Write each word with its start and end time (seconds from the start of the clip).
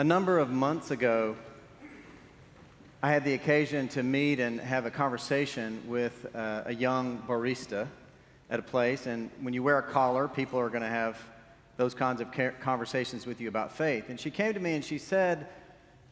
A 0.00 0.04
number 0.04 0.38
of 0.38 0.48
months 0.48 0.90
ago, 0.90 1.36
I 3.02 3.10
had 3.10 3.22
the 3.22 3.34
occasion 3.34 3.86
to 3.88 4.02
meet 4.02 4.40
and 4.40 4.58
have 4.58 4.86
a 4.86 4.90
conversation 4.90 5.82
with 5.86 6.26
uh, 6.34 6.62
a 6.64 6.72
young 6.72 7.18
barista 7.28 7.86
at 8.48 8.58
a 8.58 8.62
place. 8.62 9.04
And 9.04 9.30
when 9.42 9.52
you 9.52 9.62
wear 9.62 9.76
a 9.76 9.82
collar, 9.82 10.26
people 10.26 10.58
are 10.58 10.70
going 10.70 10.80
to 10.80 10.88
have 10.88 11.18
those 11.76 11.92
kinds 11.92 12.22
of 12.22 12.28
conversations 12.60 13.26
with 13.26 13.42
you 13.42 13.48
about 13.48 13.72
faith. 13.72 14.08
And 14.08 14.18
she 14.18 14.30
came 14.30 14.54
to 14.54 14.58
me 14.58 14.72
and 14.72 14.82
she 14.82 14.96
said 14.96 15.48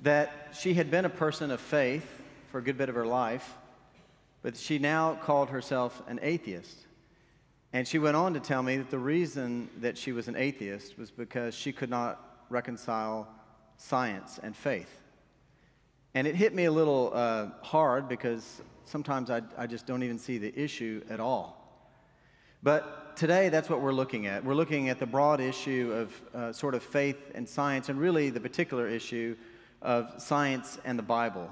that 0.03 0.49
she 0.53 0.75
had 0.75 0.91
been 0.91 1.07
a 1.07 1.09
person 1.09 1.51
of 1.51 1.59
faith 1.59 2.21
for 2.53 2.59
a 2.59 2.63
good 2.63 2.77
bit 2.77 2.91
of 2.91 2.95
her 2.95 3.07
life, 3.07 3.55
but 4.43 4.55
she 4.55 4.79
now 4.79 5.15
called 5.15 5.49
herself 5.49 6.03
an 6.09 6.21
atheist. 6.21 6.77
And 7.73 7.89
she 7.89 7.99
went 7.99 8.17
on 8.17 8.35
to 8.35 8.41
tell 8.41 8.63
me 8.63 8.77
that 8.77 8.91
the 8.91 8.99
reason 8.99 9.71
that 9.81 9.97
she 9.97 10.13
was 10.13 10.29
an 10.29 10.37
atheist 10.37 10.99
was 10.99 11.11
because 11.11 11.55
she 11.55 11.73
could 11.73 11.89
not 11.89 12.45
reconcile 12.51 13.27
science 13.79 14.39
and 14.43 14.55
faith. 14.55 15.01
And 16.15 16.27
it 16.27 16.35
hit 16.35 16.55
me 16.55 16.65
a 16.65 16.73
little 16.73 17.13
uh, 17.15 17.47
hard 17.63 18.09
because 18.09 18.61
sometimes 18.85 19.31
I, 19.31 19.41
I 19.57 19.67
just 19.67 19.87
don't 19.87 20.03
even 20.03 20.19
see 20.19 20.37
the 20.37 20.57
issue 20.59 21.03
at 21.09 21.21
all. 21.21 21.55
But 22.63 23.17
today, 23.17 23.49
that's 23.51 23.71
what 23.71 23.81
we're 23.81 23.93
looking 23.93 24.27
at. 24.27 24.45
We're 24.45 24.55
looking 24.55 24.89
at 24.89 24.99
the 24.99 25.07
broad 25.07 25.41
issue 25.41 25.93
of 25.95 26.35
uh, 26.35 26.53
sort 26.53 26.75
of 26.75 26.83
faith 26.83 27.31
and 27.35 27.49
science, 27.49 27.89
and 27.89 28.01
really 28.01 28.31
the 28.31 28.41
particular 28.41 28.89
issue 28.89 29.37
of 29.81 30.21
science 30.21 30.79
and 30.85 30.99
the 30.99 31.05
Bible. 31.05 31.49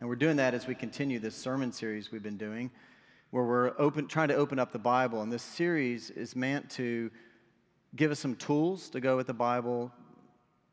And 0.00 0.08
we're 0.08 0.16
doing 0.16 0.36
that 0.36 0.54
as 0.54 0.66
we 0.66 0.74
continue 0.74 1.18
this 1.18 1.36
sermon 1.36 1.70
series 1.70 2.10
we've 2.10 2.22
been 2.22 2.38
doing, 2.38 2.70
where 3.30 3.44
we're 3.44 3.72
open, 3.78 4.08
trying 4.08 4.28
to 4.28 4.34
open 4.34 4.58
up 4.58 4.72
the 4.72 4.78
Bible. 4.78 5.20
And 5.20 5.30
this 5.30 5.42
series 5.42 6.08
is 6.08 6.34
meant 6.34 6.70
to 6.70 7.10
give 7.94 8.10
us 8.10 8.18
some 8.18 8.34
tools 8.36 8.88
to 8.90 9.00
go 9.00 9.18
with 9.18 9.26
the 9.26 9.34
Bible, 9.34 9.92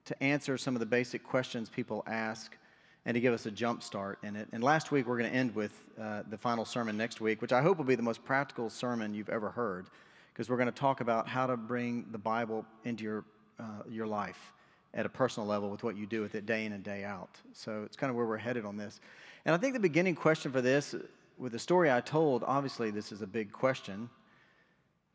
to 0.09 0.23
answer 0.23 0.57
some 0.57 0.75
of 0.75 0.79
the 0.79 0.85
basic 0.85 1.23
questions 1.23 1.69
people 1.69 2.03
ask, 2.05 2.57
and 3.05 3.15
to 3.15 3.21
give 3.21 3.33
us 3.33 3.45
a 3.45 3.51
jump 3.51 3.81
start 3.81 4.19
in 4.23 4.35
it. 4.35 4.47
And 4.51 4.63
last 4.63 4.91
week, 4.91 5.07
we're 5.07 5.17
going 5.17 5.29
to 5.29 5.35
end 5.35 5.55
with 5.55 5.71
uh, 5.99 6.23
the 6.29 6.37
final 6.37 6.65
sermon 6.65 6.97
next 6.97 7.21
week, 7.21 7.41
which 7.41 7.53
I 7.53 7.61
hope 7.61 7.77
will 7.77 7.85
be 7.85 7.95
the 7.95 8.03
most 8.03 8.25
practical 8.25 8.69
sermon 8.69 9.13
you've 9.13 9.29
ever 9.29 9.49
heard, 9.49 9.85
because 10.33 10.49
we're 10.49 10.57
going 10.57 10.65
to 10.65 10.71
talk 10.71 10.99
about 10.99 11.27
how 11.27 11.47
to 11.47 11.55
bring 11.55 12.05
the 12.11 12.17
Bible 12.17 12.65
into 12.83 13.03
your, 13.03 13.23
uh, 13.59 13.83
your 13.89 14.07
life 14.07 14.51
at 14.95 15.05
a 15.05 15.09
personal 15.09 15.47
level 15.47 15.69
with 15.69 15.83
what 15.83 15.95
you 15.95 16.07
do 16.07 16.21
with 16.21 16.33
it 16.33 16.45
day 16.45 16.65
in 16.65 16.73
and 16.73 16.83
day 16.83 17.03
out. 17.03 17.29
So 17.53 17.83
it's 17.85 17.95
kind 17.95 18.09
of 18.09 18.15
where 18.17 18.25
we're 18.25 18.37
headed 18.37 18.65
on 18.65 18.75
this. 18.75 18.99
And 19.45 19.53
I 19.55 19.57
think 19.57 19.73
the 19.73 19.79
beginning 19.79 20.15
question 20.15 20.51
for 20.51 20.61
this, 20.61 20.95
with 21.37 21.51
the 21.51 21.59
story 21.59 21.91
I 21.91 22.01
told, 22.01 22.43
obviously 22.43 22.89
this 22.89 23.11
is 23.11 23.21
a 23.21 23.27
big 23.27 23.51
question. 23.51 24.09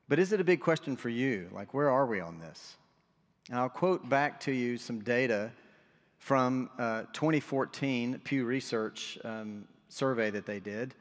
But 0.09 0.19
is 0.19 0.33
it 0.33 0.41
a 0.41 0.45
big 0.45 0.61
question 0.61 0.97
for 0.97 1.09
you? 1.09 1.49
Like, 1.53 1.75
where 1.75 1.91
are 1.91 2.07
we 2.07 2.21
on 2.21 2.39
this? 2.39 2.77
And 3.51 3.59
I'll 3.59 3.69
quote 3.69 4.09
back 4.09 4.41
to 4.41 4.53
you 4.53 4.79
some 4.79 5.01
data 5.01 5.51
from 6.17 6.71
uh, 6.79 7.03
2014 7.13 8.21
Pew 8.25 8.47
Research 8.47 9.19
um, 9.23 9.69
survey 9.91 10.31
that 10.31 10.47
they 10.47 10.61
did, 10.61 10.95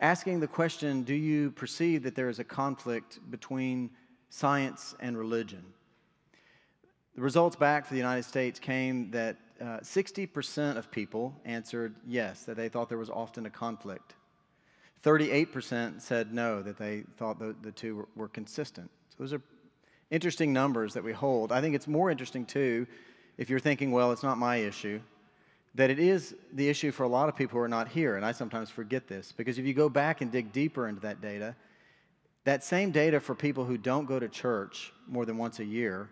asking 0.00 0.40
the 0.40 0.46
question 0.46 1.04
Do 1.04 1.14
you 1.14 1.52
perceive 1.52 2.02
that 2.02 2.14
there 2.14 2.28
is 2.28 2.38
a 2.38 2.44
conflict 2.44 3.18
between 3.30 3.90
science 4.28 4.94
and 5.00 5.16
religion? 5.16 5.64
The 7.14 7.22
results 7.22 7.56
back 7.56 7.86
for 7.86 7.94
the 7.94 7.98
United 7.98 8.24
States 8.24 8.60
came 8.60 9.10
that 9.12 9.38
uh, 9.58 9.78
60% 9.78 10.76
of 10.76 10.90
people 10.90 11.34
answered 11.46 11.94
yes, 12.06 12.42
that 12.44 12.58
they 12.58 12.68
thought 12.68 12.90
there 12.90 12.98
was 12.98 13.08
often 13.08 13.46
a 13.46 13.50
conflict. 13.50 14.14
38% 15.02 16.02
said 16.02 16.34
no, 16.34 16.60
that 16.60 16.76
they 16.76 17.04
thought 17.16 17.38
the, 17.38 17.56
the 17.62 17.72
two 17.72 17.96
were, 17.96 18.08
were 18.16 18.28
consistent. 18.28 18.90
So 19.08 19.16
those 19.20 19.32
are 19.32 19.40
interesting 20.10 20.52
numbers 20.52 20.94
that 20.94 21.04
we 21.04 21.12
hold. 21.12 21.52
I 21.52 21.60
think 21.60 21.74
it's 21.74 21.88
more 21.88 22.10
interesting, 22.10 22.44
too, 22.44 22.86
if 23.38 23.50
you're 23.50 23.60
thinking, 23.60 23.92
well, 23.92 24.12
it's 24.12 24.22
not 24.22 24.38
my 24.38 24.56
issue, 24.56 25.00
that 25.74 25.90
it 25.90 25.98
is 25.98 26.34
the 26.52 26.68
issue 26.68 26.90
for 26.90 27.04
a 27.04 27.08
lot 27.08 27.28
of 27.28 27.36
people 27.36 27.58
who 27.58 27.64
are 27.64 27.68
not 27.68 27.88
here. 27.88 28.16
And 28.16 28.24
I 28.24 28.32
sometimes 28.32 28.70
forget 28.70 29.08
this 29.08 29.32
because 29.32 29.58
if 29.58 29.66
you 29.66 29.74
go 29.74 29.88
back 29.88 30.20
and 30.22 30.32
dig 30.32 30.52
deeper 30.52 30.88
into 30.88 31.02
that 31.02 31.20
data, 31.20 31.54
that 32.44 32.64
same 32.64 32.92
data 32.92 33.20
for 33.20 33.34
people 33.34 33.64
who 33.64 33.76
don't 33.76 34.06
go 34.06 34.18
to 34.18 34.28
church 34.28 34.92
more 35.06 35.26
than 35.26 35.36
once 35.36 35.58
a 35.58 35.64
year 35.64 36.08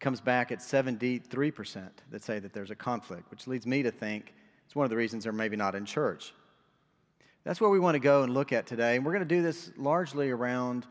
comes 0.00 0.20
back 0.20 0.52
at 0.52 0.60
73% 0.60 1.88
that 2.10 2.22
say 2.22 2.38
that 2.38 2.52
there's 2.52 2.70
a 2.70 2.76
conflict, 2.76 3.30
which 3.30 3.46
leads 3.46 3.66
me 3.66 3.82
to 3.82 3.90
think 3.90 4.32
it's 4.64 4.76
one 4.76 4.84
of 4.84 4.90
the 4.90 4.96
reasons 4.96 5.24
they're 5.24 5.32
maybe 5.32 5.56
not 5.56 5.74
in 5.74 5.84
church. 5.84 6.32
That's 7.44 7.60
where 7.60 7.70
we 7.70 7.80
want 7.80 7.94
to 7.94 8.00
go 8.00 8.22
and 8.22 8.32
look 8.32 8.52
at 8.52 8.66
today. 8.66 8.96
And 8.96 9.04
we're 9.04 9.12
going 9.12 9.26
to 9.26 9.34
do 9.34 9.42
this 9.42 9.70
largely 9.76 10.30
around 10.30 10.86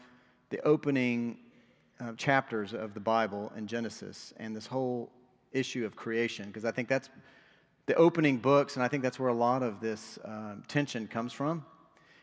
the 0.49 0.59
opening 0.61 1.37
uh, 1.99 2.13
chapters 2.13 2.73
of 2.73 2.93
the 2.93 2.99
Bible 2.99 3.51
in 3.55 3.67
Genesis 3.67 4.33
and 4.37 4.55
this 4.55 4.67
whole 4.67 5.11
issue 5.51 5.85
of 5.85 5.95
creation, 5.95 6.47
because 6.47 6.65
I 6.65 6.71
think 6.71 6.87
that's 6.87 7.09
the 7.85 7.95
opening 7.95 8.37
books, 8.37 8.75
and 8.75 8.83
I 8.83 8.87
think 8.87 9.01
that's 9.01 9.19
where 9.19 9.29
a 9.29 9.33
lot 9.33 9.63
of 9.63 9.79
this 9.79 10.17
uh, 10.19 10.55
tension 10.67 11.07
comes 11.07 11.33
from. 11.33 11.65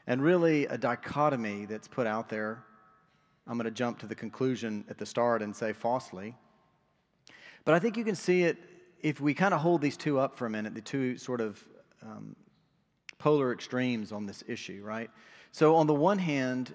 And 0.06 0.22
really, 0.22 0.66
a 0.66 0.76
dichotomy 0.76 1.64
that's 1.64 1.88
put 1.88 2.06
out 2.06 2.28
there. 2.28 2.62
I'm 3.46 3.56
going 3.56 3.64
to 3.64 3.70
jump 3.70 3.98
to 4.00 4.06
the 4.06 4.14
conclusion 4.14 4.84
at 4.90 4.98
the 4.98 5.06
start 5.06 5.42
and 5.42 5.56
say 5.56 5.72
falsely. 5.72 6.34
But 7.64 7.74
I 7.74 7.78
think 7.78 7.96
you 7.96 8.04
can 8.04 8.14
see 8.14 8.42
it 8.42 8.58
if 9.00 9.20
we 9.20 9.34
kind 9.34 9.54
of 9.54 9.60
hold 9.60 9.80
these 9.80 9.96
two 9.96 10.18
up 10.18 10.36
for 10.36 10.46
a 10.46 10.50
minute, 10.50 10.74
the 10.74 10.80
two 10.80 11.16
sort 11.16 11.40
of 11.40 11.62
um, 12.02 12.36
polar 13.18 13.52
extremes 13.52 14.12
on 14.12 14.26
this 14.26 14.44
issue, 14.46 14.82
right? 14.84 15.10
So, 15.52 15.76
on 15.76 15.86
the 15.86 15.94
one 15.94 16.18
hand, 16.18 16.74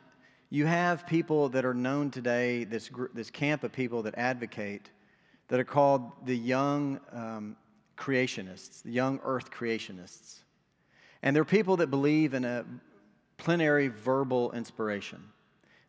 you 0.50 0.66
have 0.66 1.06
people 1.06 1.50
that 1.50 1.64
are 1.64 1.74
known 1.74 2.10
today, 2.10 2.64
this, 2.64 2.90
this 3.14 3.30
camp 3.30 3.64
of 3.64 3.72
people 3.72 4.04
that 4.04 4.16
advocate, 4.18 4.90
that 5.48 5.60
are 5.60 5.66
called 5.66 6.12
the 6.26 6.36
young 6.36 7.00
um, 7.12 7.56
creationists, 7.98 8.82
the 8.84 8.92
young 8.92 9.20
earth 9.24 9.52
creationists. 9.52 10.40
And 11.22 11.36
they're 11.36 11.46
people 11.46 11.78
that 11.78 11.88
believe 11.88 12.34
in 12.34 12.46
a 12.46 12.66
plenary 13.38 13.90
verbal 13.90 14.52
inspiration. 14.54 15.24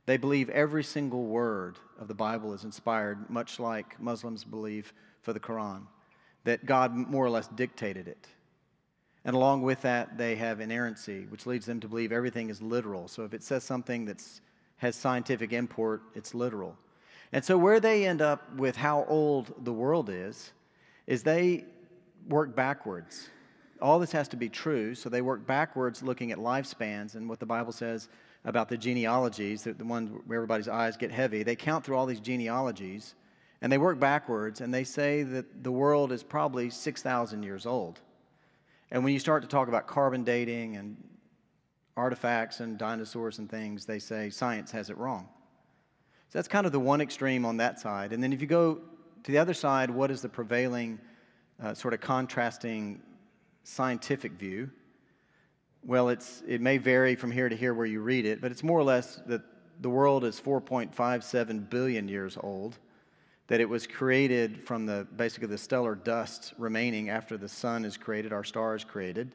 They 0.07 0.17
believe 0.17 0.51
every 0.51 0.85
single 0.85 1.25
word 1.25 1.79
of 1.99 2.09
the 2.09 2.15
Bible 2.15 2.53
is 2.53 2.65
inspired, 2.65 3.31
much 3.31 3.61
like 3.61 4.01
Muslims 4.01 4.45
believe 4.45 4.93
for 5.23 5.33
the 5.33 5.41
Quran, 5.41 5.83
that 6.45 6.67
God 6.67 6.95
more 6.95 7.25
or 7.25 7.31
less 7.31 7.49
dictated 7.49 8.09
it. 8.09 8.27
And 9.25 9.37
along 9.37 9.63
with 9.63 9.83
that, 9.83 10.17
they 10.17 10.37
have 10.37 10.61
inerrancy, 10.61 11.27
which 11.29 11.47
leads 11.47 11.67
them 11.67 11.81
to 11.81 11.89
believe 11.89 12.11
everything 12.11 12.49
is 12.51 12.63
literal. 12.63 13.07
So 13.07 13.25
if 13.25 13.35
it 13.35 13.43
says 13.43 13.65
something 13.65 14.07
that 14.07 14.23
has 14.81 14.97
scientific 14.97 15.53
import, 15.53 16.03
it's 16.15 16.35
literal. 16.35 16.75
And 17.33 17.45
so 17.45 17.59
where 17.59 17.81
they 17.81 18.07
end 18.07 18.23
up 18.23 18.57
with 18.57 18.77
how 18.77 19.05
old 19.09 19.53
the 19.65 19.73
world 19.73 20.09
is, 20.11 20.53
is 21.07 21.23
they 21.23 21.65
work 22.29 22.57
backwards. 22.57 23.29
All 23.83 23.99
this 23.99 24.13
has 24.13 24.27
to 24.29 24.37
be 24.37 24.49
true, 24.49 24.95
so 24.95 25.11
they 25.11 25.21
work 25.21 25.47
backwards 25.47 26.03
looking 26.03 26.33
at 26.33 26.39
lifespans 26.39 27.15
and 27.15 27.29
what 27.29 27.41
the 27.41 27.47
Bible 27.47 27.73
says 27.73 28.09
about 28.47 28.71
the 28.71 28.77
genealogies, 28.77 29.65
the, 29.65 29.75
ones 29.85 30.11
where 30.27 30.37
everybody's 30.39 30.69
eyes 30.69 30.97
get 30.97 31.11
heavy. 31.11 31.43
They 31.43 31.57
count 31.57 31.85
through 31.85 31.97
all 31.97 32.07
these 32.07 32.21
genealogies 32.21 33.15
and 33.61 33.71
they 33.71 33.79
work 33.79 34.01
backwards 34.01 34.63
and 34.63 34.73
they 34.73 34.85
say 34.85 35.23
that 35.25 35.63
the 35.63 35.73
world 35.73 36.11
is 36.11 36.23
probably 36.23 36.71
6,000 36.71 37.43
years 37.43 37.67
old. 37.67 38.01
And 38.91 39.05
when 39.05 39.13
you 39.13 39.19
start 39.19 39.43
to 39.43 39.49
talk 39.49 39.69
about 39.69 39.87
carbon 39.87 40.25
dating 40.25 40.77
and 40.77 40.97
artifacts 41.97 42.61
and 42.61 42.79
dinosaurs 42.79 43.39
and 43.39 43.51
things, 43.51 43.87
they 43.87 43.99
say 43.99 44.31
science 44.31 44.71
has 44.71 44.91
it 44.91 44.97
wrong. 44.97 45.29
So 46.29 46.39
that's 46.39 46.49
kind 46.49 46.67
of 46.67 46.73
the 46.73 46.81
one 46.81 47.01
extreme 47.01 47.45
on 47.45 47.57
that 47.57 47.81
side. 47.81 48.13
And 48.13 48.23
then 48.23 48.33
if 48.33 48.41
you 48.41 48.47
go 48.47 48.81
to 49.25 49.33
the 49.33 49.39
other 49.39 49.55
side, 49.55 49.91
what 49.91 50.11
is 50.11 50.23
the 50.23 50.29
prevailing 50.29 51.01
uh, 51.63 51.75
sort 51.75 51.93
of 51.93 52.01
contrasting 52.01 53.03
scientific 53.65 54.33
view? 54.33 54.71
Well, 55.85 56.09
it's, 56.09 56.43
it 56.47 56.61
may 56.61 56.79
vary 56.79 57.17
from 57.17 57.31
here 57.31 57.49
to 57.49 57.57
here 57.57 57.75
where 57.75 57.87
you 57.87 58.01
read 58.01 58.27
it, 58.27 58.41
but 58.41 58.51
it's 58.53 58.63
more 58.63 58.79
or 58.79 58.85
less 58.85 59.21
that 59.27 59.43
the 59.81 59.91
world 59.91 60.25
is 60.25 60.41
4.57 60.41 61.71
billion 61.71 62.07
years 62.07 62.37
old, 62.41 62.79
that 63.47 63.61
it 63.61 63.69
was 63.69 63.87
created 63.87 64.67
from 64.67 64.87
the 64.87 65.07
basically 65.17 65.49
the 65.49 65.59
stellar 65.59 65.95
dust 65.95 66.53
remaining 66.59 67.09
after 67.09 67.37
the 67.37 67.49
sun 67.49 67.85
is 67.85 67.97
created, 67.97 68.33
our 68.33 68.45
star 68.45 68.77
is 68.77 68.85
created, 68.85 69.35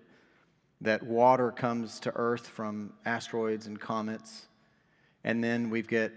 that 0.82 1.04
water 1.04 1.52
comes 1.52 2.00
to 2.02 2.12
Earth 2.16 2.48
from 2.48 2.94
asteroids 3.06 3.68
and 3.68 3.80
comets, 3.80 4.48
and 5.24 5.44
then 5.44 5.70
we've 5.70 5.88
got 5.88 6.12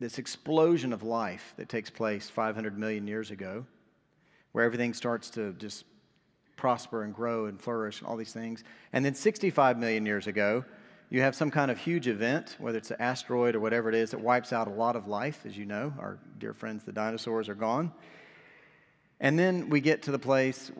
this 0.00 0.18
explosion 0.18 0.92
of 0.92 1.02
life 1.02 1.54
that 1.56 1.68
takes 1.68 1.90
place 1.90 2.30
500 2.30 2.78
million 2.78 3.06
years 3.06 3.30
ago, 3.30 3.66
where 4.52 4.64
everything 4.64 4.94
starts 4.94 5.30
to 5.30 5.52
just 5.54 5.84
prosper 6.56 7.02
and 7.02 7.14
grow 7.14 7.46
and 7.46 7.60
flourish 7.60 8.00
and 8.00 8.08
all 8.08 8.16
these 8.16 8.32
things. 8.32 8.62
And 8.92 9.04
then 9.04 9.14
65 9.14 9.78
million 9.78 10.06
years 10.06 10.26
ago, 10.26 10.64
you 11.10 11.22
have 11.22 11.34
some 11.34 11.50
kind 11.50 11.70
of 11.70 11.78
huge 11.78 12.06
event, 12.06 12.56
whether 12.58 12.76
it's 12.76 12.90
an 12.90 13.00
asteroid 13.00 13.54
or 13.54 13.60
whatever 13.60 13.88
it 13.88 13.94
is, 13.94 14.10
that 14.10 14.20
wipes 14.20 14.52
out 14.52 14.68
a 14.68 14.72
lot 14.72 14.94
of 14.94 15.08
life. 15.08 15.46
As 15.46 15.56
you 15.56 15.64
know, 15.64 15.94
our 15.98 16.18
dear 16.38 16.52
friends, 16.52 16.84
the 16.84 16.92
dinosaurs, 16.92 17.48
are 17.48 17.54
gone. 17.54 17.92
And 19.20 19.38
then 19.38 19.70
we 19.70 19.80
get 19.80 20.02
to 20.02 20.10
the 20.10 20.18
place 20.18 20.70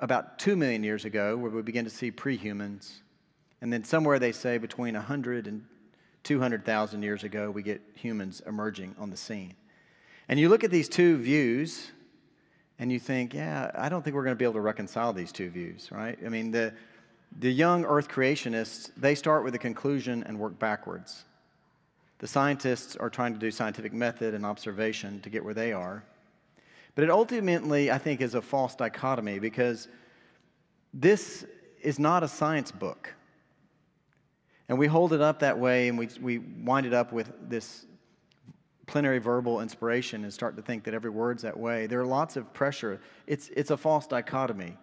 about 0.00 0.38
2 0.38 0.56
million 0.56 0.82
years 0.82 1.04
ago 1.04 1.36
where 1.36 1.50
we 1.50 1.62
begin 1.62 1.84
to 1.84 1.90
see 1.90 2.10
prehumans. 2.10 2.98
And 3.60 3.72
then 3.72 3.84
somewhere 3.84 4.18
they 4.18 4.32
say 4.32 4.58
between 4.58 4.94
100 4.94 5.46
and 5.46 5.64
200,000 6.24 7.02
years 7.02 7.24
ago, 7.24 7.50
we 7.50 7.62
get 7.62 7.80
humans 7.94 8.42
emerging 8.46 8.96
on 8.98 9.10
the 9.10 9.16
scene. 9.16 9.54
And 10.28 10.38
you 10.38 10.48
look 10.48 10.64
at 10.64 10.70
these 10.70 10.88
two 10.88 11.16
views, 11.16 11.90
and 12.80 12.90
you 12.90 12.98
think, 12.98 13.34
yeah, 13.34 13.70
I 13.74 13.90
don't 13.90 14.02
think 14.02 14.16
we're 14.16 14.24
going 14.24 14.34
to 14.34 14.38
be 14.38 14.44
able 14.44 14.54
to 14.54 14.60
reconcile 14.62 15.12
these 15.12 15.32
two 15.32 15.50
views, 15.50 15.90
right? 15.92 16.18
I 16.24 16.30
mean, 16.30 16.50
the, 16.50 16.72
the 17.38 17.52
young 17.52 17.84
earth 17.84 18.08
creationists, 18.08 18.90
they 18.96 19.14
start 19.14 19.44
with 19.44 19.54
a 19.54 19.58
conclusion 19.58 20.24
and 20.24 20.38
work 20.38 20.58
backwards. 20.58 21.24
The 22.20 22.26
scientists 22.26 22.96
are 22.96 23.10
trying 23.10 23.34
to 23.34 23.38
do 23.38 23.50
scientific 23.50 23.92
method 23.92 24.32
and 24.32 24.46
observation 24.46 25.20
to 25.20 25.28
get 25.28 25.44
where 25.44 25.52
they 25.52 25.74
are. 25.74 26.04
But 26.94 27.04
it 27.04 27.10
ultimately, 27.10 27.90
I 27.90 27.98
think, 27.98 28.20
is 28.20 28.34
a 28.34 28.42
false 28.42 28.74
dichotomy 28.74 29.38
because 29.38 29.88
this 30.92 31.44
is 31.80 31.98
not 31.98 32.22
a 32.22 32.28
science 32.28 32.70
book. 32.70 33.14
And 34.68 34.78
we 34.78 34.86
hold 34.86 35.12
it 35.12 35.20
up 35.20 35.40
that 35.40 35.58
way 35.58 35.88
and 35.88 35.98
we, 35.98 36.08
we 36.20 36.38
wind 36.38 36.86
it 36.86 36.94
up 36.94 37.12
with 37.12 37.32
this 37.48 37.86
plenary 38.86 39.18
verbal 39.18 39.60
inspiration 39.60 40.24
and 40.24 40.32
start 40.32 40.56
to 40.56 40.62
think 40.62 40.84
that 40.84 40.94
every 40.94 41.10
word's 41.10 41.42
that 41.42 41.58
way. 41.58 41.86
There 41.86 42.00
are 42.00 42.06
lots 42.06 42.36
of 42.36 42.52
pressure. 42.52 43.00
It's, 43.26 43.48
it's 43.50 43.70
a 43.70 43.76
false 43.76 44.06
dichotomy 44.06 44.76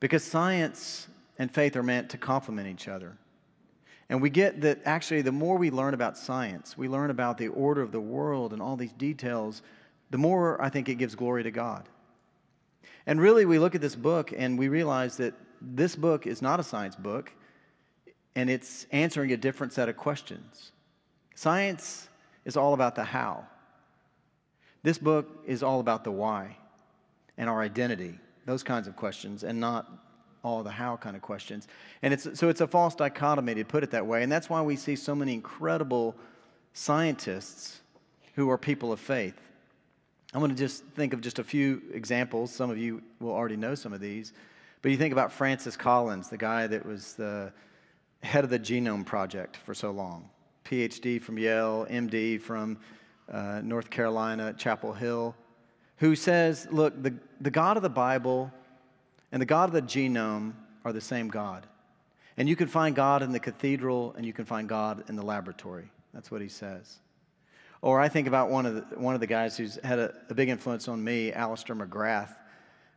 because 0.00 0.22
science 0.22 1.08
and 1.38 1.52
faith 1.52 1.76
are 1.76 1.82
meant 1.82 2.10
to 2.10 2.18
complement 2.18 2.68
each 2.68 2.88
other. 2.88 3.16
And 4.08 4.20
we 4.20 4.28
get 4.28 4.60
that 4.60 4.80
actually, 4.84 5.22
the 5.22 5.32
more 5.32 5.56
we 5.56 5.70
learn 5.70 5.94
about 5.94 6.18
science, 6.18 6.76
we 6.76 6.88
learn 6.88 7.08
about 7.08 7.38
the 7.38 7.48
order 7.48 7.80
of 7.80 7.92
the 7.92 8.00
world 8.00 8.52
and 8.52 8.60
all 8.60 8.76
these 8.76 8.92
details, 8.92 9.62
the 10.12 10.18
more 10.18 10.62
I 10.62 10.68
think 10.68 10.88
it 10.88 10.96
gives 10.96 11.14
glory 11.14 11.42
to 11.42 11.50
God. 11.50 11.88
And 13.06 13.20
really, 13.20 13.46
we 13.46 13.58
look 13.58 13.74
at 13.74 13.80
this 13.80 13.96
book 13.96 14.32
and 14.36 14.58
we 14.58 14.68
realize 14.68 15.16
that 15.16 15.34
this 15.60 15.96
book 15.96 16.26
is 16.26 16.40
not 16.40 16.60
a 16.60 16.62
science 16.62 16.94
book 16.94 17.32
and 18.36 18.48
it's 18.48 18.86
answering 18.92 19.32
a 19.32 19.36
different 19.36 19.72
set 19.72 19.88
of 19.88 19.96
questions. 19.96 20.72
Science 21.34 22.08
is 22.44 22.56
all 22.56 22.74
about 22.74 22.94
the 22.94 23.04
how. 23.04 23.46
This 24.82 24.98
book 24.98 25.42
is 25.46 25.62
all 25.62 25.80
about 25.80 26.04
the 26.04 26.12
why 26.12 26.58
and 27.38 27.48
our 27.48 27.62
identity, 27.62 28.18
those 28.44 28.62
kinds 28.62 28.86
of 28.86 28.96
questions, 28.96 29.44
and 29.44 29.58
not 29.58 29.90
all 30.44 30.62
the 30.62 30.70
how 30.70 30.96
kind 30.96 31.16
of 31.16 31.22
questions. 31.22 31.68
And 32.02 32.12
it's, 32.12 32.38
so 32.38 32.50
it's 32.50 32.60
a 32.60 32.66
false 32.66 32.94
dichotomy 32.94 33.54
to 33.54 33.64
put 33.64 33.82
it 33.82 33.92
that 33.92 34.06
way. 34.06 34.22
And 34.22 34.30
that's 34.30 34.50
why 34.50 34.60
we 34.60 34.76
see 34.76 34.94
so 34.94 35.14
many 35.14 35.32
incredible 35.32 36.16
scientists 36.74 37.80
who 38.34 38.50
are 38.50 38.58
people 38.58 38.92
of 38.92 39.00
faith. 39.00 39.40
I 40.34 40.38
want 40.38 40.50
to 40.52 40.58
just 40.58 40.84
think 40.94 41.12
of 41.12 41.20
just 41.20 41.38
a 41.38 41.44
few 41.44 41.82
examples. 41.92 42.52
Some 42.52 42.70
of 42.70 42.78
you 42.78 43.02
will 43.20 43.32
already 43.32 43.56
know 43.56 43.74
some 43.74 43.92
of 43.92 44.00
these. 44.00 44.32
But 44.80 44.90
you 44.90 44.96
think 44.96 45.12
about 45.12 45.30
Francis 45.30 45.76
Collins, 45.76 46.28
the 46.28 46.38
guy 46.38 46.66
that 46.66 46.86
was 46.86 47.14
the 47.14 47.52
head 48.22 48.42
of 48.42 48.50
the 48.50 48.58
Genome 48.58 49.04
Project 49.04 49.56
for 49.58 49.74
so 49.74 49.90
long. 49.90 50.30
PhD 50.64 51.20
from 51.20 51.38
Yale, 51.38 51.86
MD 51.90 52.40
from 52.40 52.78
uh, 53.30 53.60
North 53.62 53.90
Carolina, 53.90 54.54
Chapel 54.54 54.92
Hill, 54.92 55.34
who 55.98 56.16
says, 56.16 56.66
look, 56.70 57.00
the, 57.02 57.14
the 57.40 57.50
God 57.50 57.76
of 57.76 57.82
the 57.82 57.90
Bible 57.90 58.50
and 59.30 59.40
the 59.40 59.46
God 59.46 59.68
of 59.68 59.72
the 59.72 59.82
genome 59.82 60.52
are 60.84 60.92
the 60.92 61.00
same 61.00 61.28
God. 61.28 61.66
And 62.36 62.48
you 62.48 62.56
can 62.56 62.68
find 62.68 62.94
God 62.94 63.22
in 63.22 63.32
the 63.32 63.40
cathedral 63.40 64.14
and 64.16 64.26
you 64.26 64.32
can 64.32 64.44
find 64.44 64.68
God 64.68 65.04
in 65.08 65.16
the 65.16 65.22
laboratory. 65.22 65.90
That's 66.14 66.30
what 66.30 66.40
he 66.40 66.48
says. 66.48 66.98
Or 67.82 68.00
I 68.00 68.08
think 68.08 68.28
about 68.28 68.48
one 68.48 68.64
of 68.64 68.74
the, 68.76 68.98
one 68.98 69.14
of 69.14 69.20
the 69.20 69.26
guys 69.26 69.56
who's 69.56 69.78
had 69.82 69.98
a, 69.98 70.14
a 70.30 70.34
big 70.34 70.48
influence 70.48 70.86
on 70.86 71.02
me, 71.02 71.32
Alister 71.32 71.74
McGrath, 71.74 72.34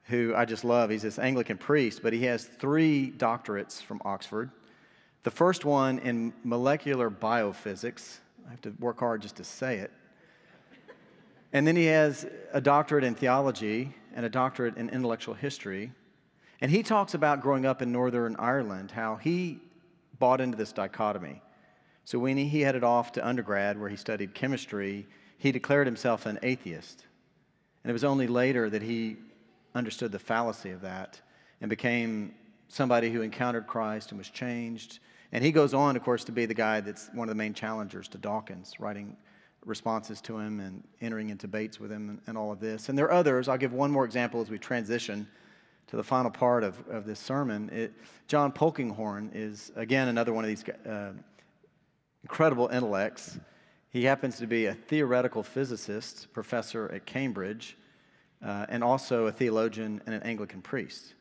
who 0.04 0.34
I 0.36 0.46
just 0.46 0.64
love. 0.64 0.92
He's 0.92 1.02
this 1.02 1.18
Anglican 1.18 1.58
priest, 1.58 2.02
but 2.04 2.14
he 2.14 2.24
has 2.26 2.46
three 2.46 3.12
doctorates 3.18 3.82
from 3.82 4.00
Oxford. 4.06 4.52
The 5.24 5.32
first 5.32 5.66
one 5.66 5.98
in 6.00 6.34
molecular 6.44 7.10
biophysics. 7.10 8.20
I 8.48 8.52
have 8.52 8.62
to 8.62 8.74
work 8.80 9.00
hard 9.00 9.24
just 9.24 9.38
to 9.38 9.44
say 9.44 9.78
it. 9.80 9.92
And 11.52 11.66
then 11.66 11.76
he 11.76 11.86
has 11.86 12.28
a 12.54 12.62
doctorate 12.62 13.04
in 13.04 13.16
theology 13.16 13.96
and 14.14 14.24
a 14.24 14.30
doctorate 14.30 14.78
in 14.78 14.90
intellectual 14.90 15.34
history. 15.34 15.92
And 16.62 16.70
he 16.70 16.84
talks 16.84 17.16
about 17.16 17.42
growing 17.42 17.66
up 17.66 17.82
in 17.82 17.92
Northern 17.92 18.36
Ireland, 18.36 18.92
how 18.92 19.16
he 19.16 19.60
bought 20.20 20.42
into 20.42 20.58
this 20.58 20.72
dichotomy. 20.72 21.42
So 22.06 22.20
when 22.20 22.38
he 22.38 22.62
headed 22.62 22.84
off 22.84 23.12
to 23.14 23.28
undergrad, 23.28 23.80
where 23.80 23.90
he 23.90 23.96
studied 23.96 24.34
chemistry, 24.34 25.08
he 25.38 25.52
declared 25.52 25.88
himself 25.88 26.26
an 26.26 26.40
atheist. 26.42 27.06
And 27.84 27.90
it 27.90 27.94
was 27.94 28.04
only 28.04 28.28
later 28.28 28.70
that 28.70 28.82
he 28.82 29.18
understood 29.74 30.12
the 30.12 30.20
fallacy 30.20 30.72
of 30.72 30.82
that 30.82 31.20
and 31.62 31.70
became 31.70 32.34
somebody 32.68 33.12
who 33.12 33.22
encountered 33.22 33.68
Christ 33.68 34.12
and 34.12 34.18
was 34.18 34.30
changed 34.30 35.00
and 35.36 35.44
he 35.44 35.52
goes 35.52 35.74
on, 35.74 35.98
of 35.98 36.04
course, 36.04 36.24
to 36.26 36.32
be 36.32 36.46
the 36.46 36.54
guy 36.54 36.80
that's 36.80 37.10
one 37.14 37.28
of 37.28 37.36
the 37.36 37.38
main 37.38 37.54
challengers 37.54 38.08
to 38.08 38.18
Dawkins, 38.18 38.80
writing 38.80 39.18
responses 39.66 40.22
to 40.22 40.38
him 40.38 40.62
and 40.62 40.82
entering 41.02 41.30
into 41.30 41.48
debates 41.48 41.78
with 41.78 41.92
him 41.92 42.22
and, 42.26 42.38
all 42.38 42.54
of 42.54 42.62
this. 42.62 42.88
And 42.88 42.98
there 42.98 43.08
are 43.08 43.12
others. 43.12 43.50
I'll 43.50 43.58
give 43.58 43.74
one 43.74 43.92
more 43.92 44.06
example 44.06 44.40
as 44.40 44.50
we 44.50 44.58
transition 44.58 45.28
to 45.88 45.98
the 45.98 46.04
final 46.04 46.32
part 46.32 46.64
of, 46.64 46.88
of 46.88 47.06
this 47.06 47.20
sermon. 47.20 47.70
It, 47.70 47.94
John 48.28 48.54
Polkinghorne 48.54 49.32
is, 49.34 49.74
again, 49.76 50.08
another 50.08 50.32
one 50.32 50.46
of 50.46 50.48
these 50.48 50.64
uh, 50.88 51.12
incredible 52.26 52.68
intellects. 52.70 53.38
He 53.92 54.06
happens 54.06 54.40
to 54.40 54.48
be 54.48 54.66
a 54.66 54.74
theoretical 54.74 55.44
physicist, 55.44 56.34
professor 56.34 56.92
at 56.92 57.06
Cambridge, 57.06 57.78
uh, 58.44 58.66
and 58.68 58.84
also 58.84 59.28
a 59.28 59.32
theologian 59.32 60.02
and 60.08 60.16
an 60.16 60.24
Anglican 60.24 60.64
priest. 60.64 61.14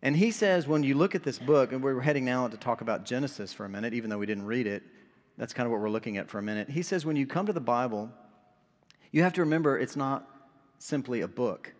And 0.00 0.16
he 0.16 0.30
says, 0.30 0.66
when 0.66 0.84
you 0.84 0.94
look 0.94 1.14
at 1.14 1.22
this 1.22 1.38
book, 1.38 1.70
and 1.70 1.82
we're 1.82 2.00
heading 2.00 2.24
now 2.24 2.48
to 2.48 2.56
talk 2.56 2.80
about 2.80 3.04
Genesis 3.04 3.52
for 3.52 3.66
a 3.66 3.68
minute, 3.68 3.92
even 3.92 4.08
though 4.08 4.16
we 4.16 4.24
didn't 4.24 4.46
read 4.46 4.66
it, 4.66 4.82
that's 5.36 5.52
kind 5.52 5.66
of 5.66 5.70
what 5.70 5.82
we're 5.82 5.90
looking 5.90 6.16
at 6.16 6.30
for 6.30 6.38
a 6.38 6.42
minute. 6.42 6.70
He 6.70 6.80
says, 6.80 7.04
when 7.04 7.16
you 7.16 7.26
come 7.26 7.44
to 7.44 7.52
the 7.52 7.60
Bible, 7.60 8.10
you 9.10 9.22
have 9.22 9.34
to 9.34 9.42
remember 9.42 9.78
it's 9.78 9.96
not 9.96 10.26
simply 10.78 11.20
a 11.20 11.28
book, 11.28 11.74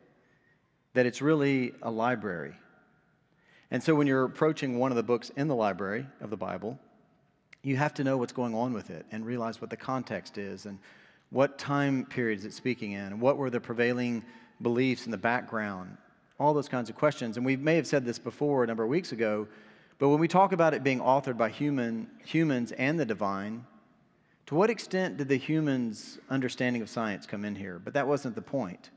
that 0.92 1.06
it's 1.06 1.22
really 1.22 1.72
a 1.80 1.90
library. 1.90 2.52
And 3.70 3.82
so 3.82 3.94
when 3.94 4.06
you're 4.06 4.24
approaching 4.24 4.78
one 4.78 4.92
of 4.92 4.96
the 4.96 5.02
books 5.02 5.30
in 5.38 5.48
the 5.48 5.56
library 5.56 6.06
of 6.20 6.28
the 6.28 6.36
Bible, 6.36 6.78
you 7.62 7.76
have 7.76 7.94
to 7.94 8.04
know 8.04 8.16
what's 8.16 8.32
going 8.32 8.54
on 8.54 8.72
with 8.72 8.90
it 8.90 9.06
and 9.12 9.24
realize 9.24 9.60
what 9.60 9.70
the 9.70 9.76
context 9.76 10.38
is 10.38 10.66
and 10.66 10.78
what 11.30 11.58
time 11.58 12.04
period 12.06 12.38
is 12.38 12.44
it 12.44 12.52
speaking 12.52 12.92
in 12.92 13.06
and 13.06 13.20
what 13.20 13.36
were 13.36 13.50
the 13.50 13.60
prevailing 13.60 14.24
beliefs 14.60 15.06
in 15.06 15.10
the 15.10 15.18
background 15.18 15.96
all 16.42 16.54
those 16.54 16.68
kinds 16.68 16.90
of 16.90 16.96
questions. 16.96 17.36
And 17.36 17.46
we 17.46 17.56
may 17.56 17.76
have 17.76 17.86
said 17.86 18.04
this 18.04 18.18
before 18.18 18.64
a 18.64 18.66
number 18.66 18.82
of 18.82 18.88
weeks 18.88 19.12
ago, 19.12 19.46
but 19.98 20.08
when 20.08 20.18
we 20.18 20.28
talk 20.28 20.52
about 20.52 20.74
it 20.74 20.82
being 20.82 20.98
authored 20.98 21.36
by 21.36 21.48
human, 21.48 22.10
humans 22.24 22.72
and 22.72 22.98
the 22.98 23.04
divine, 23.04 23.64
to 24.46 24.56
what 24.56 24.68
extent 24.68 25.16
did 25.16 25.28
the 25.28 25.36
humans' 25.36 26.18
understanding 26.28 26.82
of 26.82 26.90
science 26.90 27.26
come 27.26 27.44
in 27.44 27.54
here? 27.54 27.78
But 27.78 27.94
that 27.94 28.08
wasn't 28.08 28.34
the 28.34 28.42
point. 28.42 28.90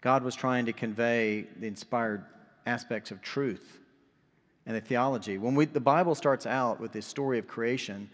God 0.00 0.24
was 0.24 0.34
trying 0.34 0.64
to 0.66 0.72
convey 0.72 1.46
the 1.58 1.66
inspired 1.66 2.24
aspects 2.64 3.10
of 3.10 3.20
truth 3.20 3.78
and 4.66 4.76
the 4.76 4.80
theology. 4.80 5.38
When 5.38 5.54
we, 5.54 5.64
the 5.64 5.80
Bible 5.80 6.14
starts 6.14 6.46
out 6.46 6.80
with 6.80 6.92
this 6.92 7.06
story 7.06 7.38
of 7.38 7.46
creation, 7.46 8.08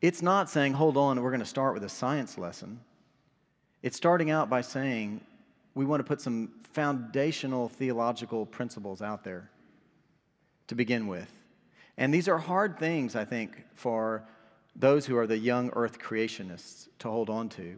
it's 0.00 0.22
not 0.22 0.48
saying, 0.50 0.74
hold 0.74 0.96
on, 0.96 1.20
we're 1.22 1.30
going 1.30 1.40
to 1.40 1.46
start 1.46 1.74
with 1.74 1.84
a 1.84 1.88
science 1.88 2.38
lesson. 2.38 2.80
It's 3.82 3.96
starting 3.96 4.30
out 4.30 4.50
by 4.50 4.60
saying, 4.60 5.20
we 5.74 5.84
want 5.84 6.00
to 6.00 6.04
put 6.04 6.20
some 6.20 6.50
foundational 6.72 7.68
theological 7.68 8.46
principles 8.46 9.02
out 9.02 9.24
there 9.24 9.50
to 10.66 10.74
begin 10.74 11.06
with. 11.06 11.32
And 11.96 12.12
these 12.12 12.28
are 12.28 12.38
hard 12.38 12.78
things, 12.78 13.16
I 13.16 13.24
think, 13.24 13.64
for 13.74 14.22
those 14.76 15.06
who 15.06 15.16
are 15.16 15.26
the 15.26 15.38
young 15.38 15.70
earth 15.74 15.98
creationists 15.98 16.88
to 17.00 17.10
hold 17.10 17.30
on 17.30 17.48
to 17.50 17.76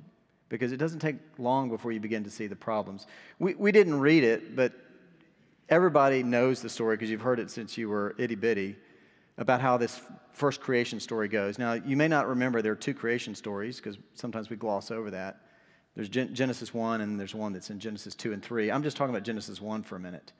because 0.50 0.72
it 0.72 0.76
doesn't 0.76 0.98
take 0.98 1.16
long 1.38 1.70
before 1.70 1.92
you 1.92 2.00
begin 2.00 2.24
to 2.24 2.30
see 2.30 2.46
the 2.46 2.56
problems. 2.56 3.06
We, 3.38 3.54
we 3.54 3.72
didn't 3.72 3.98
read 3.98 4.24
it, 4.24 4.54
but 4.54 4.72
everybody 5.70 6.22
knows 6.22 6.60
the 6.60 6.68
story 6.68 6.96
because 6.96 7.08
you've 7.08 7.20
heard 7.20 7.38
it 7.38 7.50
since 7.50 7.78
you 7.78 7.88
were 7.88 8.14
itty 8.18 8.34
bitty 8.34 8.76
about 9.38 9.60
how 9.60 9.76
this 9.76 10.00
first 10.32 10.60
creation 10.60 11.00
story 11.00 11.28
goes. 11.28 11.58
Now, 11.58 11.72
you 11.72 11.96
may 11.96 12.08
not 12.08 12.28
remember 12.28 12.60
there 12.60 12.72
are 12.72 12.76
two 12.76 12.92
creation 12.92 13.34
stories 13.34 13.76
because 13.76 13.96
sometimes 14.14 14.50
we 14.50 14.56
gloss 14.56 14.90
over 14.90 15.10
that. 15.12 15.40
There's 15.94 16.08
Genesis 16.08 16.74
1 16.74 17.00
and 17.00 17.18
there's 17.18 17.34
one 17.34 17.52
that's 17.52 17.70
in 17.70 17.80
Genesis 17.80 18.14
2 18.14 18.32
and 18.32 18.42
3. 18.42 18.70
I'm 18.70 18.82
just 18.82 18.96
talking 18.96 19.14
about 19.14 19.24
Genesis 19.24 19.60
1 19.60 19.82
for 19.82 19.96
a 19.96 20.00
minute, 20.00 20.32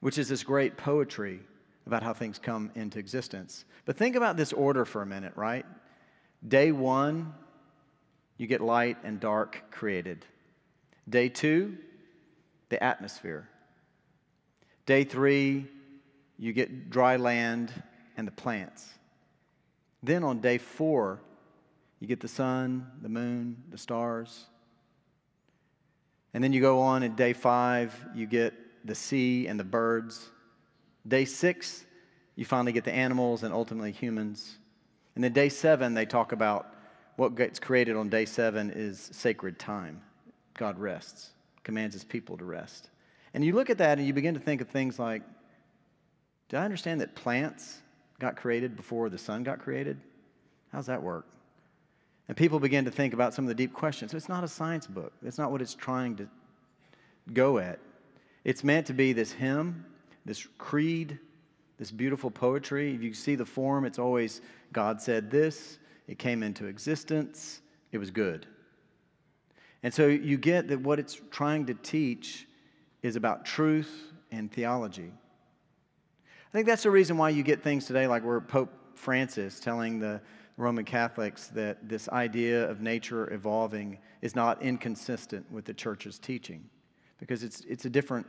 which 0.00 0.18
is 0.18 0.28
this 0.28 0.42
great 0.42 0.76
poetry 0.76 1.40
about 1.86 2.02
how 2.02 2.12
things 2.12 2.38
come 2.38 2.70
into 2.74 2.98
existence. 2.98 3.64
But 3.84 3.96
think 3.96 4.16
about 4.16 4.36
this 4.36 4.52
order 4.52 4.84
for 4.84 5.02
a 5.02 5.06
minute, 5.06 5.32
right? 5.36 5.66
Day 6.46 6.72
one, 6.72 7.34
you 8.36 8.46
get 8.46 8.60
light 8.60 8.96
and 9.04 9.20
dark 9.20 9.70
created. 9.70 10.24
Day 11.08 11.28
two, 11.28 11.76
the 12.68 12.82
atmosphere. 12.82 13.48
Day 14.90 15.04
three, 15.04 15.68
you 16.36 16.52
get 16.52 16.90
dry 16.90 17.14
land 17.14 17.72
and 18.16 18.26
the 18.26 18.32
plants. 18.32 18.88
Then 20.02 20.24
on 20.24 20.40
day 20.40 20.58
four, 20.58 21.20
you 22.00 22.08
get 22.08 22.18
the 22.18 22.26
sun, 22.26 22.90
the 23.00 23.08
moon, 23.08 23.62
the 23.70 23.78
stars. 23.78 24.46
And 26.34 26.42
then 26.42 26.52
you 26.52 26.60
go 26.60 26.80
on 26.80 27.04
in 27.04 27.14
day 27.14 27.34
five, 27.34 27.94
you 28.16 28.26
get 28.26 28.52
the 28.84 28.96
sea 28.96 29.46
and 29.46 29.60
the 29.60 29.64
birds. 29.64 30.28
Day 31.06 31.24
six, 31.24 31.84
you 32.34 32.44
finally 32.44 32.72
get 32.72 32.82
the 32.82 32.92
animals 32.92 33.44
and 33.44 33.54
ultimately 33.54 33.92
humans. 33.92 34.58
And 35.14 35.22
then 35.22 35.32
day 35.32 35.50
seven, 35.50 35.94
they 35.94 36.04
talk 36.04 36.32
about 36.32 36.66
what 37.14 37.36
gets 37.36 37.60
created 37.60 37.94
on 37.94 38.08
day 38.08 38.24
seven 38.24 38.72
is 38.74 38.98
sacred 39.12 39.56
time. 39.56 40.02
God 40.54 40.80
rests, 40.80 41.30
commands 41.62 41.94
his 41.94 42.02
people 42.02 42.36
to 42.38 42.44
rest. 42.44 42.90
And 43.34 43.44
you 43.44 43.52
look 43.52 43.70
at 43.70 43.78
that 43.78 43.98
and 43.98 44.06
you 44.06 44.12
begin 44.12 44.34
to 44.34 44.40
think 44.40 44.60
of 44.60 44.68
things 44.68 44.98
like, 44.98 45.22
do 46.48 46.56
I 46.56 46.64
understand 46.64 47.00
that 47.00 47.14
plants 47.14 47.78
got 48.18 48.36
created 48.36 48.76
before 48.76 49.08
the 49.08 49.18
sun 49.18 49.44
got 49.44 49.60
created? 49.60 49.98
How's 50.72 50.86
that 50.86 51.02
work? 51.02 51.26
And 52.28 52.36
people 52.36 52.60
begin 52.60 52.84
to 52.84 52.90
think 52.90 53.14
about 53.14 53.34
some 53.34 53.44
of 53.44 53.48
the 53.48 53.54
deep 53.54 53.72
questions. 53.72 54.14
It's 54.14 54.28
not 54.28 54.44
a 54.44 54.48
science 54.48 54.86
book, 54.86 55.12
it's 55.24 55.38
not 55.38 55.50
what 55.50 55.62
it's 55.62 55.74
trying 55.74 56.16
to 56.16 56.28
go 57.32 57.58
at. 57.58 57.78
It's 58.44 58.64
meant 58.64 58.86
to 58.86 58.92
be 58.92 59.12
this 59.12 59.32
hymn, 59.32 59.84
this 60.24 60.46
creed, 60.58 61.18
this 61.78 61.90
beautiful 61.90 62.30
poetry. 62.30 62.94
If 62.94 63.02
you 63.02 63.14
see 63.14 63.34
the 63.34 63.44
form, 63.44 63.84
it's 63.84 63.98
always 63.98 64.40
God 64.72 65.00
said 65.00 65.30
this, 65.30 65.78
it 66.06 66.18
came 66.18 66.42
into 66.42 66.66
existence, 66.66 67.60
it 67.92 67.98
was 67.98 68.10
good. 68.10 68.46
And 69.82 69.92
so 69.92 70.06
you 70.06 70.36
get 70.36 70.68
that 70.68 70.80
what 70.80 70.98
it's 70.98 71.20
trying 71.30 71.66
to 71.66 71.74
teach 71.74 72.46
is 73.02 73.16
about 73.16 73.44
truth 73.44 74.12
and 74.30 74.50
theology. 74.52 75.12
I 76.48 76.52
think 76.52 76.66
that's 76.66 76.82
the 76.82 76.90
reason 76.90 77.16
why 77.16 77.30
you 77.30 77.42
get 77.42 77.62
things 77.62 77.86
today 77.86 78.06
like 78.06 78.24
where 78.24 78.40
Pope 78.40 78.72
Francis 78.94 79.60
telling 79.60 79.98
the 79.98 80.20
Roman 80.56 80.84
Catholics 80.84 81.48
that 81.48 81.88
this 81.88 82.08
idea 82.08 82.68
of 82.68 82.80
nature 82.80 83.32
evolving 83.32 83.98
is 84.20 84.34
not 84.34 84.62
inconsistent 84.62 85.50
with 85.50 85.64
the 85.64 85.72
church's 85.72 86.18
teaching 86.18 86.68
because 87.18 87.42
it's, 87.42 87.60
it's 87.62 87.84
a 87.84 87.90
different 87.90 88.26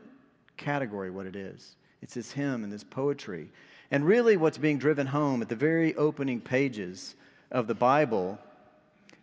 category 0.57 1.09
what 1.09 1.25
it 1.25 1.35
is. 1.35 1.75
It's 2.01 2.13
this 2.13 2.31
hymn 2.31 2.63
and 2.63 2.71
this 2.71 2.83
poetry. 2.83 3.51
And 3.91 4.05
really, 4.05 4.37
what's 4.37 4.57
being 4.57 4.77
driven 4.77 5.07
home 5.07 5.41
at 5.41 5.49
the 5.49 5.55
very 5.55 5.95
opening 5.95 6.39
pages 6.39 7.15
of 7.51 7.67
the 7.67 7.75
Bible 7.75 8.39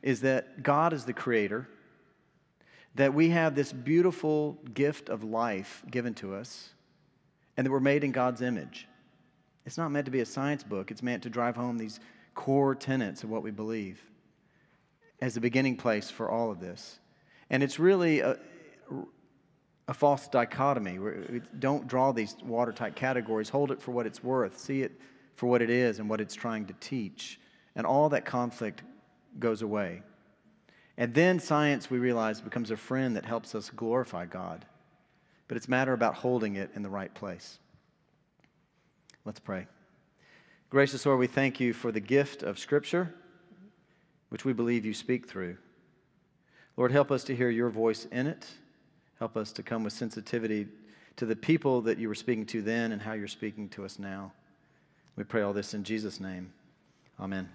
is 0.02 0.20
that 0.20 0.62
God 0.62 0.92
is 0.92 1.04
the 1.04 1.12
creator, 1.12 1.68
that 2.94 3.14
we 3.14 3.30
have 3.30 3.54
this 3.54 3.72
beautiful 3.72 4.58
gift 4.74 5.08
of 5.08 5.22
life 5.22 5.82
given 5.90 6.14
to 6.14 6.34
us, 6.34 6.70
and 7.56 7.66
that 7.66 7.70
we're 7.70 7.80
made 7.80 8.04
in 8.04 8.12
God's 8.12 8.42
image. 8.42 8.88
It's 9.66 9.78
not 9.78 9.90
meant 9.90 10.06
to 10.06 10.10
be 10.10 10.20
a 10.20 10.26
science 10.26 10.64
book, 10.64 10.90
it's 10.90 11.02
meant 11.02 11.22
to 11.24 11.30
drive 11.30 11.56
home 11.56 11.78
these 11.78 12.00
core 12.34 12.74
tenets 12.74 13.24
of 13.24 13.30
what 13.30 13.42
we 13.42 13.50
believe 13.50 14.00
as 15.20 15.36
a 15.36 15.40
beginning 15.40 15.76
place 15.76 16.10
for 16.10 16.30
all 16.30 16.50
of 16.50 16.60
this. 16.60 17.00
And 17.50 17.62
it's 17.62 17.78
really 17.78 18.20
a, 18.20 18.38
a 19.88 19.94
false 19.94 20.28
dichotomy. 20.28 20.98
We 20.98 21.40
don't 21.58 21.88
draw 21.88 22.12
these 22.12 22.36
watertight 22.44 22.94
categories, 22.94 23.48
hold 23.48 23.72
it 23.72 23.82
for 23.82 23.90
what 23.90 24.06
it's 24.06 24.22
worth, 24.22 24.58
see 24.58 24.82
it 24.82 24.92
for 25.34 25.46
what 25.46 25.62
it 25.62 25.70
is 25.70 25.98
and 25.98 26.08
what 26.08 26.20
it's 26.20 26.34
trying 26.34 26.66
to 26.66 26.74
teach. 26.74 27.40
And 27.74 27.86
all 27.86 28.08
that 28.10 28.24
conflict 28.24 28.82
goes 29.38 29.62
away. 29.62 30.02
And 30.98 31.14
then 31.14 31.38
science, 31.38 31.88
we 31.88 31.98
realize, 31.98 32.40
becomes 32.40 32.72
a 32.72 32.76
friend 32.76 33.14
that 33.16 33.24
helps 33.24 33.54
us 33.54 33.70
glorify 33.70 34.26
God. 34.26 34.66
But 35.46 35.56
it's 35.56 35.68
matter 35.68 35.92
about 35.92 36.16
holding 36.16 36.56
it 36.56 36.70
in 36.74 36.82
the 36.82 36.90
right 36.90 37.14
place. 37.14 37.60
Let's 39.24 39.38
pray. 39.38 39.68
Gracious 40.70 41.06
Lord, 41.06 41.20
we 41.20 41.28
thank 41.28 41.60
you 41.60 41.72
for 41.72 41.92
the 41.92 42.00
gift 42.00 42.42
of 42.42 42.58
Scripture, 42.58 43.14
which 44.28 44.44
we 44.44 44.52
believe 44.52 44.84
you 44.84 44.92
speak 44.92 45.28
through. 45.28 45.56
Lord, 46.76 46.90
help 46.90 47.12
us 47.12 47.22
to 47.24 47.36
hear 47.36 47.48
your 47.48 47.70
voice 47.70 48.06
in 48.10 48.26
it. 48.26 48.46
Help 49.20 49.36
us 49.36 49.52
to 49.52 49.62
come 49.62 49.84
with 49.84 49.92
sensitivity 49.92 50.66
to 51.16 51.26
the 51.26 51.36
people 51.36 51.80
that 51.82 51.98
you 51.98 52.08
were 52.08 52.14
speaking 52.14 52.46
to 52.46 52.60
then 52.60 52.90
and 52.90 53.00
how 53.00 53.12
you're 53.12 53.28
speaking 53.28 53.68
to 53.70 53.84
us 53.84 54.00
now. 54.00 54.32
We 55.14 55.22
pray 55.22 55.42
all 55.42 55.52
this 55.52 55.74
in 55.74 55.84
Jesus' 55.84 56.18
name. 56.18 56.52
Amen. 57.20 57.48